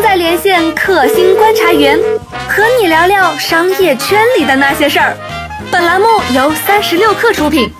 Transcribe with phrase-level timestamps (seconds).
[0.00, 1.98] 正在连线克星观察员，
[2.48, 5.14] 和你聊聊商业圈里的那些事儿。
[5.70, 7.70] 本栏目由三十六氪出品。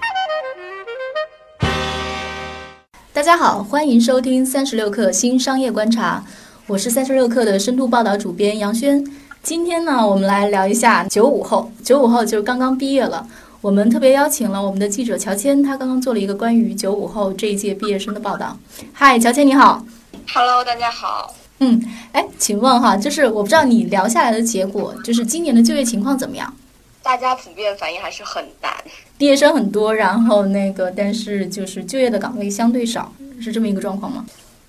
[3.14, 6.22] 大家好，欢迎收听三十六氪新商业观察，
[6.66, 9.02] 我是三十六氪的深度报道主编杨轩。
[9.43, 11.73] 今天呢，我们来聊一下九五后。
[11.82, 13.27] 九五后就是刚刚毕业了，
[13.62, 18.55] 我们特别邀请了我们的记者乔迁，他刚刚做了一个关于九五后这一届毕业生的报道。
[18.93, 19.82] 嗨，乔迁你好。
[20.34, 21.34] Hello，大家好。
[21.61, 21.81] 嗯，
[22.13, 26.55] 哎，请问哈，就是我不知道你聊下来的结果，就是今年的就业情况怎么样？
[27.03, 28.73] 大家普遍反应还是很难。
[29.19, 34.25] 毕业生很多，然后那个，但是就是就业的岗位相对少，是这么一个状况吗？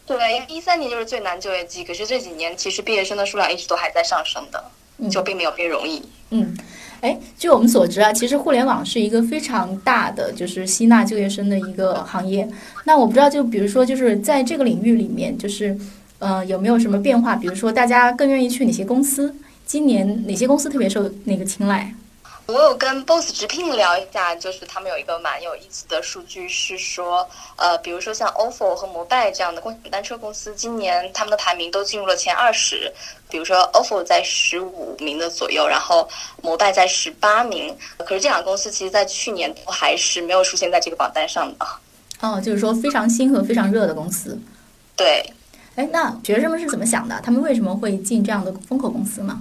[0.06, 6.02] 对，因为一三年就是最难就业季，可是这几年其实毕业生的数量一直都还在上升的，就并没有变容易。
[6.32, 6.58] 嗯，
[7.00, 12.46] 哎，据我们所知啊，其实互联网是一个非常大的就是吸纳就业生的一个行业。
[12.84, 15.78] 那我不知道，就比如说，就是在这个领域里面，就是
[16.22, 17.36] 呃，有没有什么变化？
[17.36, 19.36] 比如说，大家更愿意去哪些公司？
[19.66, 21.92] 今年哪些公司特别受那个青睐？
[22.46, 32.92] 我有跟 Boss 直聘聊一下，就是他们有一个蛮有意思的数据，是说，呃，比如说像 ofo 和摩拜这样的共享单车公司，今年他们的排名都进入了前二十。
[33.30, 36.08] 比如说 ofo 在十五名的左右，然后
[36.44, 37.76] 摩拜在十八名。
[38.00, 41.66] 可是这两个公司其实，在去年都还是没有出现在这个榜单上的。
[42.20, 44.38] 哦，就是说非常新和非常热的公司。
[44.96, 45.26] 对。
[45.76, 47.20] 哎，那学生们是怎么想的？
[47.24, 49.40] 他们为什么会进这样的风口公司呢？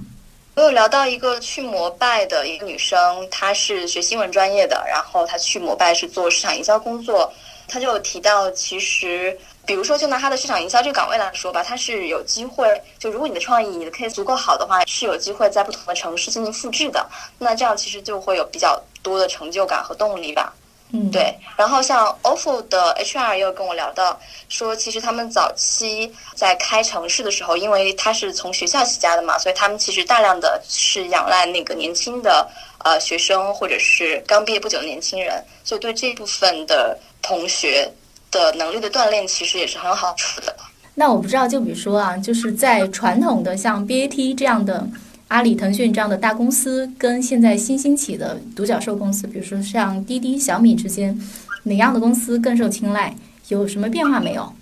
[0.55, 7.33] 我有聊到一个去摩拜的一个女生，她是学新闻专业的，然后她去摩拜是做市场营销工作。
[7.67, 9.37] 她就提到，其实
[9.67, 17.05] 比如说就拿她的市场营销这个岗位来说吧，她是有机会，就如果你的创意、你的 case 足够好的话，是有机会在不同的城市进行复制的。
[17.39, 20.53] 那这样其实就会有比较多的成就感和动力吧。
[20.93, 21.35] 嗯，对。
[21.57, 37.93] 然后像 ofo 的 HR 也有跟我聊到，说其实他们早期在开城市的时候，因为他是从学校起家的嘛，所以他们其实大量的是仰赖那个年轻的呃学生或者是刚毕业不久的年轻人，所以对这部分的同学
[38.31, 40.55] 的能力的锻炼其实也是很有好处的。
[40.95, 44.87] 那我不知道，就比如说啊，就是在传统的像 BAT 这样的。
[45.31, 51.17] 阿里、腾讯这样的大公司跟现在新兴起的独角兽公司，比如说像滴滴、小米之间，
[51.63, 53.15] 哪样的公司更受青睐？
[53.47, 54.53] 有什么变化没有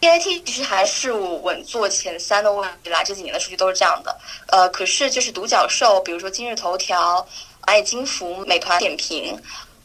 [0.00, 4.16] ？BAT 其实还是稳坐前三的位置啦，这几年的数据都是这样的。
[4.46, 7.26] 呃，可是就是独角兽，比如说今日头条、
[7.66, 9.36] 蚂蚁金服、美团点评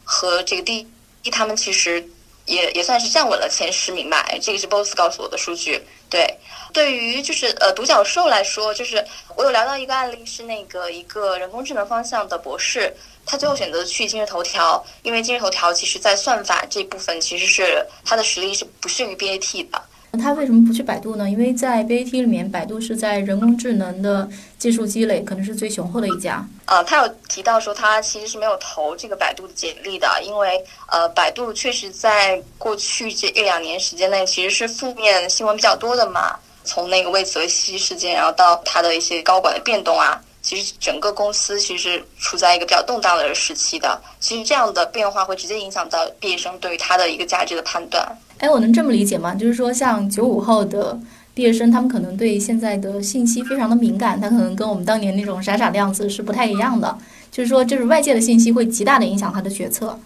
[0.04, 0.86] 和这个滴
[1.24, 2.08] 滴，他们其实
[2.46, 4.28] 也也算是站稳了前十名吧。
[4.40, 6.38] 这个是 Boss 告诉我的数据，对。
[6.72, 9.04] 对于就是呃独角兽来说，就是
[9.36, 12.94] 我有聊到一个案例，是那个一个人工智能方向的博士，
[13.26, 19.82] 他最后选择去今日头条，因为今日头条其实在算法这部分其实是它的实力是不逊于 BAT 的。
[20.18, 21.30] 他为什么不去百度呢？
[21.30, 24.28] 因为在 BAT 里面，百度是在人工智能的
[24.58, 26.44] 技术积累可能是最雄厚的一家。
[26.66, 36.36] 呃，他有提到说他其实是没有投这个百度的简历的，因为呃百度确实在过去这一两年时间内其实是负面新闻比较多的嘛。
[36.64, 44.00] 从那个魏则西事件，然后到他的一些高管的变动啊，其实整个公司其实处在一个比较动荡的时期的。
[44.20, 48.06] 其实这样的变化会直接影响到毕业生对于他的一个价值的判断。
[48.40, 49.34] 哎，我能这么理解吗？
[49.34, 50.98] 就是说，像九五后的
[51.34, 56.96] 毕业生，他们可能对现在的信息非常的敏感，他可能跟我们当年那种傻傻的样子是不太一样的。
[57.30, 59.98] 就是说，就是外界的信息会极大的影响他的决策。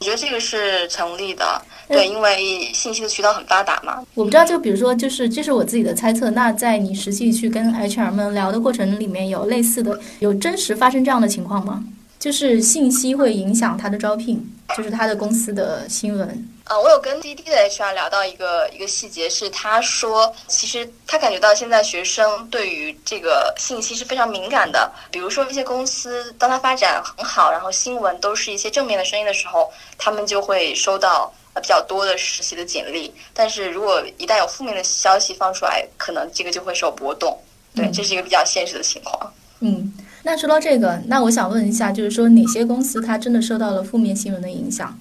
[0.00, 4.04] 我觉得这个是成立的，对，因为信息的渠道很发达嘛。
[4.14, 6.30] 我不知道，就比如说，就是这是我自己的猜测。
[6.30, 11.84] 那在你实际去跟 HR 们聊的过程里面，有类似的、有真实发生这样的情况吗？
[12.18, 14.44] 就是信息会影响他的招聘，
[14.76, 16.48] 就是他的公司的新闻。
[16.68, 24.92] 呃，我有跟滴滴的 HR 聊到一个一个细节，是他说，其实他感觉到现在学生对于这个信息是非常敏感的。
[25.10, 33.14] 比如说一些公司，当它发展很好，然后新闻都是一些正面的声音的时候，他们就会收到呃比较多的实习的简历。
[33.32, 37.34] 但是如果一旦有负面的消息放出来，可能这个就会受波动。
[37.74, 39.32] 对，这是一个比较现实的情况。
[39.60, 39.90] 嗯，
[40.22, 44.98] 那说到这个，那我想问一下，就是说哪些公司它真的受到了负面新闻的影响？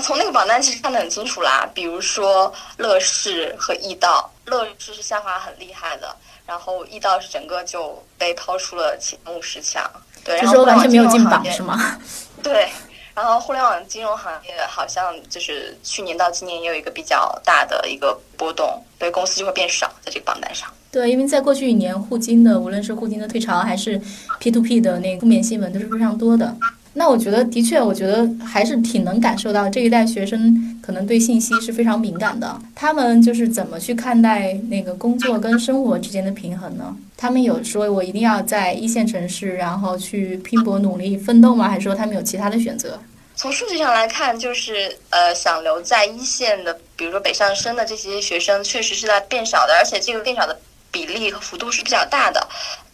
[0.00, 6.14] 从那个榜单其实看得很清楚啦，比如说乐视和易到，乐视是下滑很厉害的，
[6.46, 9.88] 然后易到是整个就被抛出了前五十强，
[10.24, 11.98] 对，然后说完全没有进榜是吗？
[12.42, 12.68] 对，
[13.14, 20.68] 然后互联网金融行业好像就是去年到今年也有一个比较大的一个波动，对，公司就会变少在这个榜单上。
[20.90, 24.00] 对，因为在过去一年，互金的无论是互金的退潮，还是
[24.40, 26.56] P to P 的那个负面新闻都是非常多的。
[26.92, 32.60] 那我觉得的确，我觉得还是挺能感受到这一代学生可能对信息是非常敏感的。
[32.74, 36.96] 他们就是怎么去看待那个工作跟生活之间的平衡呢？
[37.16, 41.68] 他们有说我一定要在一线城市，然后去拼搏努力奋斗吗？
[41.68, 42.98] 还是说他们有其他的选择？
[43.36, 50.58] 从数据上来看，就是呃，想留在一线的，比如说北上深的这些学生，确实是在变少的，而且这个变少的
[50.90, 52.46] 比例和幅度是比较大的。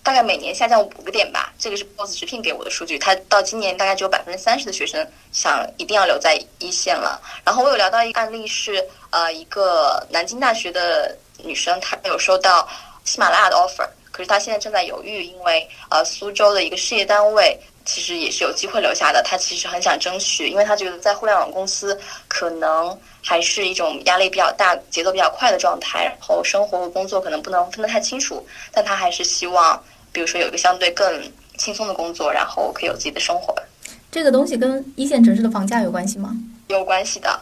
[0.06, 2.96] 大概每年下降五个点吧，这个是 BOSS 直聘给我的数据。
[2.96, 7.20] 他到今年大概只有百分之三十的学生想一定要留在一线了。
[7.44, 12.68] 然后我有聊到一个案例是，呃，一个南京大学的女生，她有收到
[13.04, 19.20] 喜马拉雅的 offer，可是她现在正在犹豫，因为呃苏州的一个事业单位其实也是有机会留下的。
[19.24, 28.46] 她其实很想争取，因为她觉得在互联网公司可能还是一种压力比较大、节奏比较快的状态，然后生活和工作可能不能分得太清楚。
[28.70, 29.82] 但她还是希望。
[30.16, 33.54] 比如说有一个相对更轻松的工作，然后可以有自己的生活。
[34.10, 36.34] 这个东西跟一线城市的房价有关系吗？
[36.68, 37.38] 有关系的。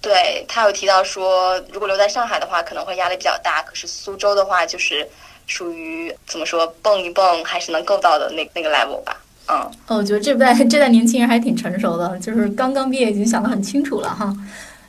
[0.00, 3.62] 对他有提到说，如果留在上海的话，可能会压力比较大。
[3.64, 5.06] 可是苏州的话，就是
[5.46, 9.20] 属于怎么说，蹦一蹦还是能够到的那那个 level 吧。
[9.48, 9.58] 嗯。
[9.88, 14.34] 哦，我觉得这代这代年轻人还挺成熟的，就是刚刚毕业已经想得很清楚了哈。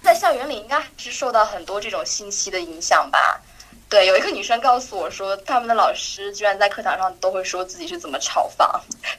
[0.01, 3.41] 在校园里应该是受到很多这种信息的影响吧。
[3.95, 8.69] 对，有一个女生告诉我说，他们的老师居然在课堂上都会说自己是怎么炒房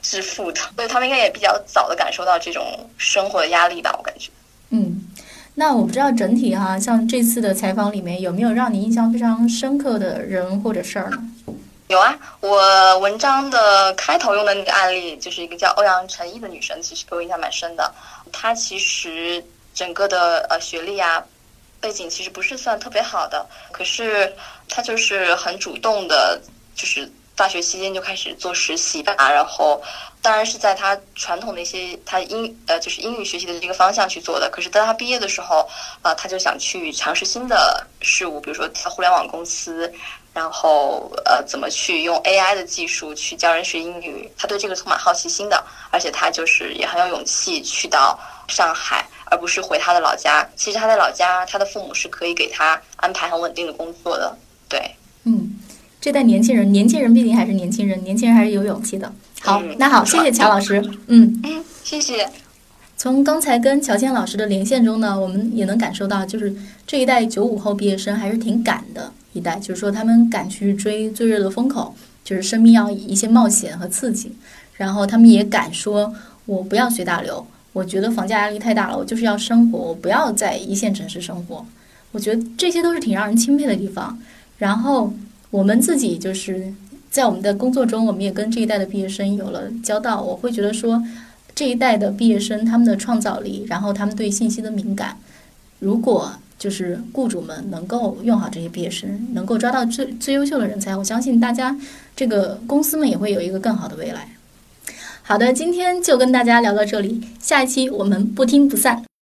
[0.03, 4.29] 致富的，所以他们应该也比较早的感受到这种生活的压力吧，我感觉。
[4.69, 5.03] 嗯，
[5.55, 11.17] 那我不知道整体哈，像这次的采访里面有没有让你印象非常深刻的人或者事儿呢？
[11.87, 17.91] 有啊，我文章的开头用的那个案例就是一个叫欧阳晨毅的女生，其实给我印象蛮深的。
[18.31, 19.43] 她其实
[19.73, 21.23] 整个的呃学历啊。
[21.79, 24.35] 背景其实不是算特别好的，可是
[24.67, 26.41] 他就是很主动的，
[26.75, 29.13] 就是大学期间就开始做实习吧。
[29.17, 29.81] 然后
[30.21, 34.49] 当然是在他传统的一些他英呃就是英语学习的这个方向去做的。
[34.49, 35.69] 可是当他毕业的时候，
[36.01, 39.93] 呃，他就想去尝试新的事物，比如说互联网公司，
[40.33, 44.29] 然后呃怎么去用 AI 的技术去教人学英语。
[44.35, 49.07] 他对这个充满好奇心的，而且他就是也很有勇气去到上海。
[49.29, 50.47] 而不是回他的老家。
[50.55, 54.37] 其实他在老家，他的父母是可以给他安排很稳定的工作的。
[54.67, 55.55] 对，嗯，
[56.01, 59.11] 这代年轻人，年轻人毕竟还是年轻人，年轻人还是有勇气的。
[59.41, 60.83] 好，那好，谢谢乔老师。
[61.07, 62.29] 嗯嗯，谢谢。
[62.97, 66.55] 从刚才跟乔倩老师的连线中呢，我们也能感受到，就是
[66.87, 71.93] 这一代九五后毕业生还是挺敢的一代，就是说他们敢去追最热的风口，
[72.23, 74.35] 就是生命要一些冒险和刺激，
[74.73, 76.11] 然后他们也敢说，
[76.45, 77.45] 我不要随大流。
[77.77, 81.63] 我觉得房价压力太大了，我就是要生活，我不要在一线城市生活。
[82.11, 84.17] 我觉得这些都是挺让人钦佩的地方。
[84.57, 85.13] 然后
[85.51, 86.73] 我们自己就是
[87.11, 90.19] 在我们的工作中，我们也跟这一代的毕业生有了交道。
[90.19, 90.99] 我会觉得说，
[91.53, 95.15] 这一代的毕业生他们的创造力，然后他们对信息的敏感，
[95.77, 101.77] 如果就是雇主们能够用好这些毕业生，能够抓到最最优秀的人才，我相信大家
[102.15, 104.27] 这个公司们也会有一个更好的未来。
[105.29, 109.03] 好的，今天就跟大家聊到这里，下一期我们不听不散。